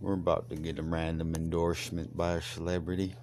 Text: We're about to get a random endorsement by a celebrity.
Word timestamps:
We're 0.00 0.14
about 0.14 0.50
to 0.50 0.56
get 0.56 0.78
a 0.78 0.82
random 0.82 1.34
endorsement 1.34 2.16
by 2.16 2.32
a 2.32 2.42
celebrity. 2.42 3.14